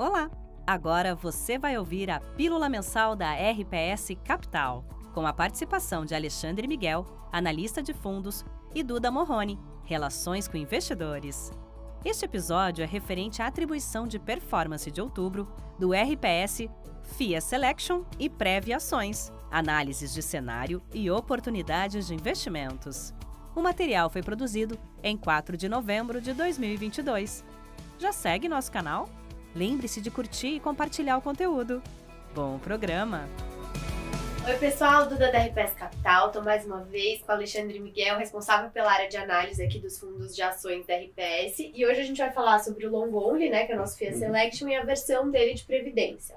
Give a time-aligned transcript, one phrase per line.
[0.00, 0.30] Olá!
[0.66, 6.66] Agora você vai ouvir a Pílula Mensal da RPS Capital, com a participação de Alexandre
[6.66, 8.42] Miguel, analista de fundos,
[8.74, 11.52] e Duda Morrone, Relações com Investidores.
[12.02, 15.46] Este episódio é referente à atribuição de performance de outubro
[15.78, 16.66] do RPS
[17.02, 23.12] FIA Selection e Prévia Ações, análises de cenário e oportunidades de investimentos.
[23.54, 27.44] O material foi produzido em 4 de novembro de 2022.
[27.98, 29.06] Já segue nosso canal?
[29.54, 31.82] Lembre-se de curtir e compartilhar o conteúdo.
[32.34, 33.28] Bom programa!
[34.46, 36.28] Oi, pessoal, Duda da RPS Capital.
[36.28, 39.98] Estou mais uma vez com o Alexandre Miguel, responsável pela área de análise aqui dos
[39.98, 41.58] fundos de ações da RPS.
[41.74, 43.98] E hoje a gente vai falar sobre o Long Only, né, que é o nosso
[43.98, 46.36] FIA Selection, e a versão dele de previdência.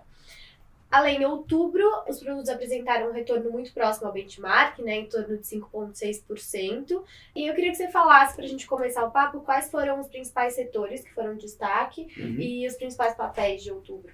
[0.93, 5.35] Além, em outubro, os produtos apresentaram um retorno muito próximo ao benchmark, né, em torno
[5.35, 7.01] de 5,6%.
[7.35, 10.07] E eu queria que você falasse, para a gente começar o papo, quais foram os
[10.07, 12.35] principais setores que foram destaque uhum.
[12.39, 14.13] e os principais papéis de outubro.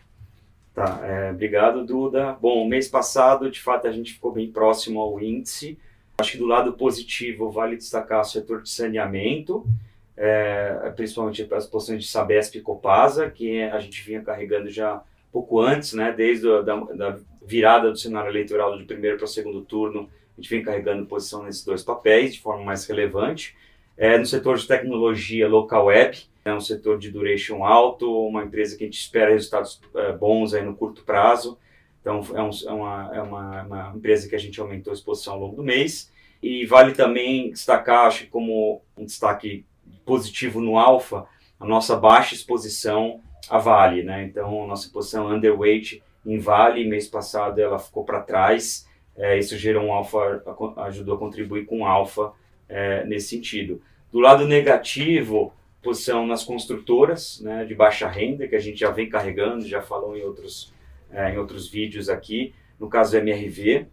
[0.74, 2.38] Tá, é, obrigado, Duda.
[2.40, 5.78] Bom, mês passado, de fato, a gente ficou bem próximo ao índice.
[6.18, 9.68] Acho que do lado positivo, vale destacar o setor de saneamento,
[10.16, 15.60] é, principalmente as posições de Sabesp e Copasa, que a gente vinha carregando já pouco
[15.60, 20.10] antes, né, desde a da, da virada do cenário eleitoral de primeiro para segundo turno,
[20.38, 23.56] a gente vem carregando posição nesses dois papéis de forma mais relevante.
[23.98, 28.78] É, no setor de tecnologia, local web, é um setor de duration alto, uma empresa
[28.78, 31.58] que a gente espera resultados é, bons aí no curto prazo.
[32.00, 35.34] Então, é, um, é, uma, é uma, uma, empresa que a gente aumentou a exposição
[35.34, 36.12] ao longo do mês.
[36.42, 39.66] E vale também destacar, acho que como um destaque
[40.06, 41.26] positivo no alfa,
[41.60, 44.24] a nossa baixa exposição a Vale, né?
[44.24, 49.84] Então, nossa posição underweight em Vale, mês passado ela ficou para trás, é, isso gerou
[49.84, 50.44] um alfa,
[50.86, 52.32] ajudou a contribuir com alfa
[52.68, 53.82] é, nesse sentido.
[54.12, 59.10] Do lado negativo, posição nas construtoras, né, de baixa renda, que a gente já vem
[59.10, 60.74] carregando, já falou em outros,
[61.12, 63.88] é, em outros vídeos aqui, no caso do MRV,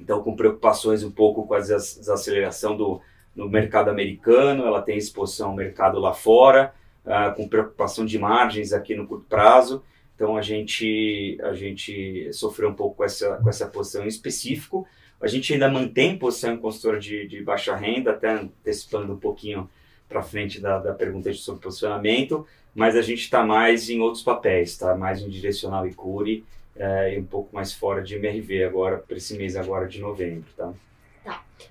[0.00, 3.00] então com preocupações um pouco com a desaceleração do,
[3.34, 6.74] no mercado americano, ela tem exposição ao mercado lá fora,
[7.06, 9.82] uh, com preocupação de margens aqui no curto prazo.
[10.14, 14.86] Então a gente, a gente sofreu um pouco com essa, com essa posição em específico.
[15.20, 19.68] A gente ainda mantém posição em consultora de, de baixa renda, até antecipando um pouquinho
[20.08, 24.76] para frente da, da pergunta sobre posicionamento, mas a gente está mais em outros papéis,
[24.76, 24.94] tá?
[24.94, 26.44] mais em direcional e cure
[26.76, 30.46] é, e um pouco mais fora de MRV agora, para esse mês agora de novembro.
[30.56, 30.72] Tá?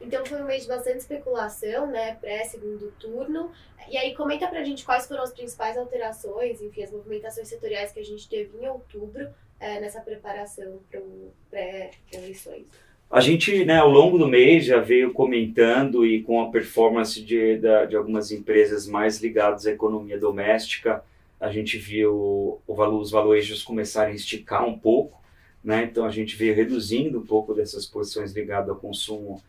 [0.01, 2.15] Então foi um mês de bastante especulação, né?
[2.15, 3.51] Pré-segundo turno.
[3.89, 7.99] E aí comenta pra gente quais foram as principais alterações, enfim, as movimentações setoriais que
[7.99, 9.27] a gente teve em outubro
[9.59, 12.65] é, nessa preparação para o pré-eleições.
[13.09, 17.59] A gente, né, ao longo do mês, já veio comentando e com a performance de,
[17.59, 21.03] de, algumas empresas mais ligadas à economia doméstica,
[21.39, 25.21] a gente viu o valor, os valores começarem a esticar um pouco.
[25.63, 25.83] Né?
[25.83, 29.41] Então a gente veio reduzindo um pouco dessas posições ligadas ao consumo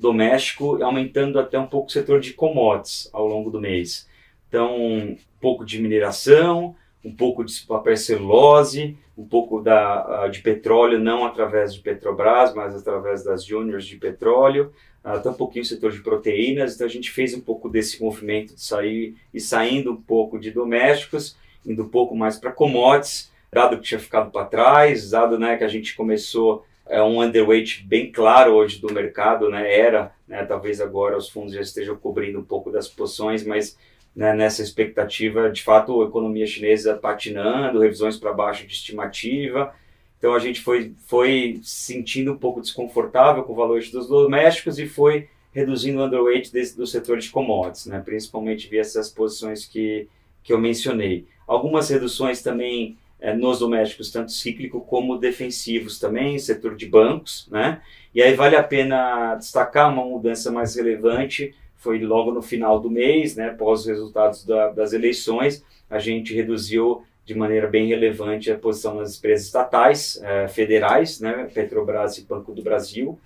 [0.00, 4.08] doméstico aumentando até um pouco o setor de commodities ao longo do mês.
[4.48, 6.74] Então, um pouco de mineração,
[7.04, 12.74] um pouco de papel celulose, um pouco da, de petróleo, não através de Petrobras, mas
[12.74, 14.72] através das juniors de petróleo,
[15.04, 16.74] até um pouquinho o setor de proteínas.
[16.74, 20.50] Então, a gente fez um pouco desse movimento de sair e saindo um pouco de
[20.50, 25.56] domésticos, indo um pouco mais para commodities, dado que tinha ficado para trás, dado né,
[25.58, 29.72] que a gente começou é um underweight bem claro hoje do mercado, né?
[29.72, 30.44] Era, né?
[30.44, 33.78] Talvez agora os fundos já estejam cobrindo um pouco das posições, mas
[34.14, 39.72] né, nessa expectativa, de fato, a economia chinesa patinando, revisões para baixo de estimativa.
[40.18, 44.86] Então a gente foi, foi sentindo um pouco desconfortável com o valor dos domésticos e
[44.86, 48.02] foi reduzindo o underweight desse, do setor de commodities, né?
[48.04, 50.08] principalmente via essas posições que,
[50.42, 51.26] que eu mencionei.
[51.46, 57.82] Algumas reduções também é, nos domésticos, tanto cíclico como defensivos também, setor de bancos, né?
[58.14, 62.90] E aí vale a pena destacar uma mudança mais relevante, foi logo no final do
[62.90, 68.50] mês, né, após os resultados da, das eleições, a gente reduziu de maneira bem relevante
[68.50, 73.18] a posição nas empresas estatais, é, federais, né, Petrobras e Banco do Brasil.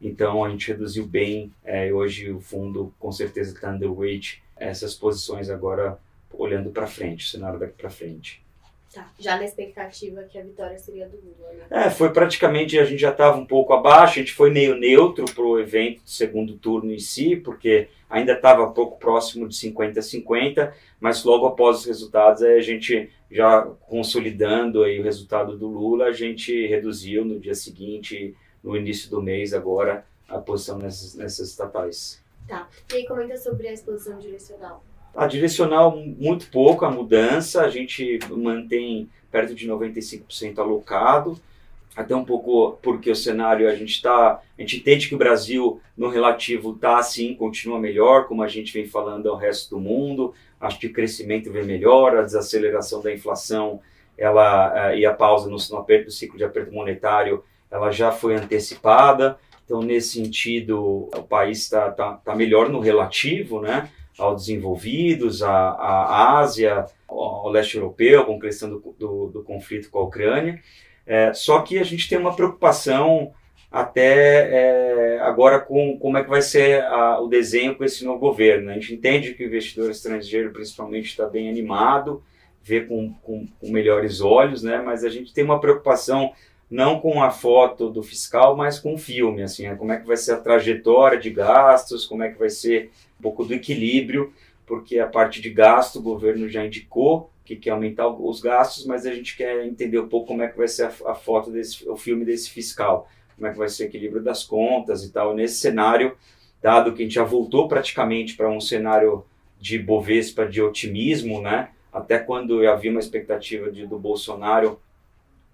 [0.00, 5.50] Então a gente reduziu bem, é, hoje o fundo com certeza está underweight essas posições
[5.50, 5.98] agora
[6.32, 8.42] olhando para frente, o cenário daqui para frente.
[8.92, 9.12] Tá.
[9.18, 11.66] Já na expectativa que a vitória seria do Lula, né?
[11.86, 15.26] É, foi praticamente, a gente já estava um pouco abaixo, a gente foi meio neutro
[15.26, 19.54] para o evento do segundo turno em si, porque ainda estava um pouco próximo de
[19.54, 26.06] 50-50, mas logo após os resultados, a gente já consolidando aí o resultado do Lula,
[26.06, 28.34] a gente reduziu no dia seguinte,
[28.64, 32.22] no início do mês agora, a posição nessas, nessas estatais.
[32.48, 32.66] Tá.
[32.90, 34.82] E aí comenta sobre a exposição direcional.
[35.14, 41.40] A direcional, muito pouco a mudança, a gente mantém perto de 95% alocado,
[41.96, 45.80] até um pouco porque o cenário a gente está, a gente entende que o Brasil
[45.96, 50.32] no relativo está assim, continua melhor, como a gente vem falando ao resto do mundo,
[50.60, 53.80] acho que o crescimento vem melhor, a desaceleração da inflação
[54.16, 58.12] ela, eh, e a pausa no, no aperto do ciclo de aperto monetário, ela já
[58.12, 64.42] foi antecipada, então nesse sentido o país está tá, tá melhor no relativo, né, aos
[64.42, 69.98] desenvolvidos, à, à Ásia, ao leste europeu, com a questão do, do, do conflito com
[69.98, 70.60] a Ucrânia,
[71.06, 73.32] é, só que a gente tem uma preocupação
[73.70, 78.18] até é, agora com como é que vai ser a, o desenho com esse novo
[78.18, 78.70] governo.
[78.70, 82.22] A gente entende que o investidor estrangeiro, principalmente, está bem animado,
[82.62, 84.82] vê com, com, com, melhores olhos, né?
[84.84, 86.32] mas a gente tem uma preocupação
[86.70, 90.06] não com a foto do fiscal, mas com o filme, assim, é como é que
[90.06, 94.32] vai ser a trajetória de gastos, como é que vai ser um pouco do equilíbrio,
[94.66, 99.06] porque a parte de gasto o governo já indicou que quer aumentar os gastos, mas
[99.06, 101.88] a gente quer entender um pouco como é que vai ser a, a foto desse,
[101.88, 105.34] o filme desse fiscal como é que vai ser o equilíbrio das contas e tal.
[105.34, 106.16] Nesse cenário,
[106.60, 109.24] dado que a gente já voltou praticamente para um cenário
[109.60, 111.70] de Bovespa de otimismo, né?
[111.92, 114.80] Até quando havia uma expectativa de, do Bolsonaro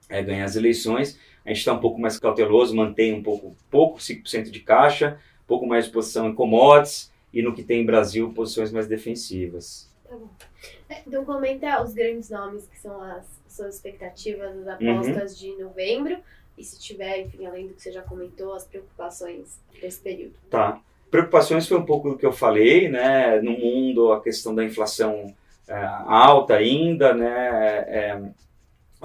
[0.08, 3.98] é, ganhar as eleições, a gente está um pouco mais cauteloso, mantém um pouco, pouco
[3.98, 7.86] 5% de caixa, um pouco mais de posição em commodities e no que tem em
[7.86, 9.90] Brasil, posições mais defensivas.
[10.08, 10.28] Tá bom.
[10.88, 15.56] É, então comenta os grandes nomes que são as suas expectativas, as apostas uhum.
[15.56, 16.18] de novembro
[16.56, 20.34] e se tiver, enfim, além do que você já comentou, as preocupações desse período.
[20.48, 20.80] Tá.
[21.10, 23.40] Preocupações foi um pouco do que eu falei, né?
[23.40, 25.34] No mundo, a questão da inflação
[25.68, 27.84] é, alta ainda, né?
[27.88, 28.22] É,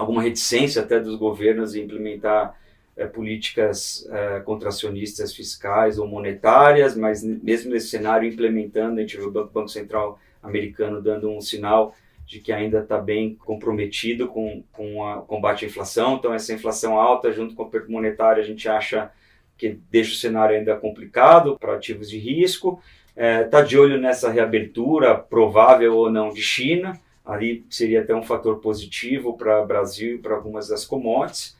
[0.00, 2.58] alguma reticência até dos governos em implementar
[2.96, 9.28] é, políticas é, contracionistas fiscais ou monetárias, mas mesmo nesse cenário implementando, a gente viu
[9.28, 11.94] o Banco, Central americano dando um sinal
[12.26, 16.16] de que ainda está bem comprometido com, com o combate à inflação.
[16.16, 19.10] Então, essa inflação alta, junto com o aperto monetário, a gente acha
[19.58, 22.80] que deixa o cenário ainda complicado para ativos de risco.
[23.08, 26.98] Está é, tá de olho nessa reabertura, provável ou não, de China.
[27.24, 31.56] Ali seria até um fator positivo para o Brasil e para algumas das commodities.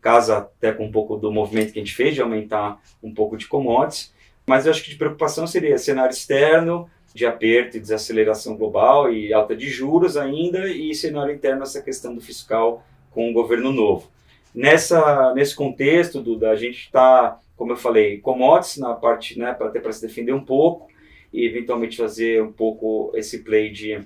[0.00, 3.36] Casa até com um pouco do movimento que a gente fez de aumentar um pouco
[3.36, 4.12] de commodities.
[4.46, 9.32] Mas eu acho que de preocupação seria cenário externo, de aperto e desaceleração global e
[9.32, 14.10] alta de juros ainda, e cenário interno essa questão do fiscal com o governo novo.
[14.54, 19.68] Nessa, nesse contexto, Duda, a gente está, como eu falei, commodities na parte, né, para
[19.68, 20.88] até para se defender um pouco
[21.32, 24.00] e eventualmente fazer um pouco esse play de,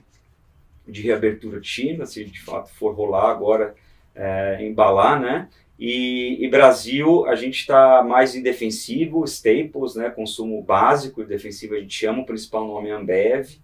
[0.88, 3.74] de reabertura de China, se de fato for rolar agora,
[4.14, 5.48] é, embalar, né?
[5.78, 11.78] E, e, Brasil, a gente está mais em defensivo, staples, né, consumo básico, defensivo a
[11.78, 13.60] gente chama, o principal nome Ambev.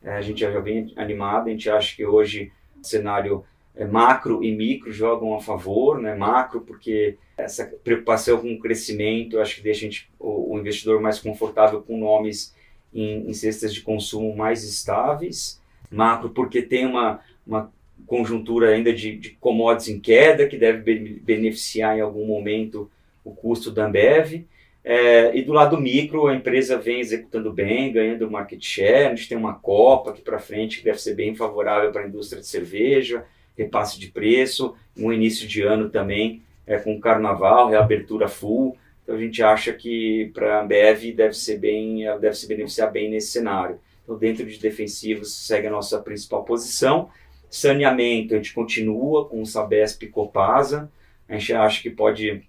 [0.00, 3.44] É, a gente já vem animado, a gente acha que hoje o cenário
[3.74, 9.40] é, macro e micro jogam a favor, né, macro porque essa preocupação com o crescimento,
[9.40, 12.54] acho que deixa a gente, o, o investidor mais confortável com nomes
[12.94, 15.60] em, em cestas de consumo mais estáveis.
[15.90, 17.72] Macro porque tem uma, uma
[18.06, 22.90] conjuntura ainda de, de commodities em queda, que deve beneficiar em algum momento
[23.24, 24.44] o custo da Ambev.
[24.84, 29.06] É, e do lado micro, a empresa vem executando bem, ganhando market share.
[29.06, 32.06] A gente tem uma Copa aqui para frente que deve ser bem favorável para a
[32.06, 33.24] indústria de cerveja,
[33.58, 38.76] repasse de preço, um início de ano também é, com carnaval, reabertura full.
[39.02, 43.10] Então a gente acha que para a Ambev deve ser bem, deve se beneficiar bem
[43.10, 43.80] nesse cenário.
[44.06, 47.10] Então dentro de defensivos segue a nossa principal posição.
[47.50, 50.88] Saneamento, a gente continua com o Sabesp e Copasa.
[51.28, 52.44] A gente acha que pode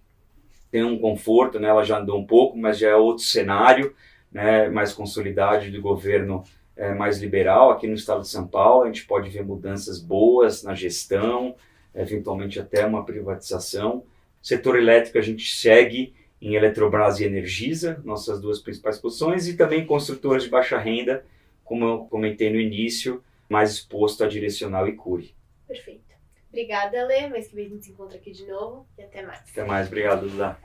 [0.69, 1.67] ter um conforto, né?
[1.67, 3.95] ela já andou um pouco, mas já é outro cenário,
[4.31, 4.69] né?
[4.69, 6.43] mais consolidado de governo
[6.75, 7.71] é, mais liberal.
[7.71, 11.55] Aqui no estado de São Paulo, a gente pode ver mudanças boas na gestão,
[11.95, 14.03] eventualmente até uma privatização.
[14.43, 19.87] Setor elétrico, a gente segue em Eletrobras e Energisa, nossas duas principais posições, e também
[19.87, 21.25] construtoras de baixa renda,
[21.67, 25.35] como eu comentei no início, mais exposto a direcional e cure.
[25.67, 26.15] Perfeito.
[26.49, 27.27] Obrigada, Lê.
[27.27, 29.41] Mês que vem a gente se encontra aqui de novo e até mais.
[29.51, 29.87] Até mais.
[29.87, 30.57] Obrigado, Duda.